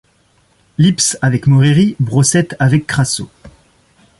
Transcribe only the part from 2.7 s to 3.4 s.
Crasso;